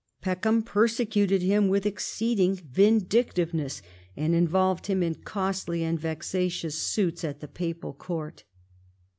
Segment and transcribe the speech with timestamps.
[0.19, 3.83] Peckham persecuted him with exceeding vindictiveness,
[4.17, 8.43] and involved him in costly and vexatious suits at the papal court.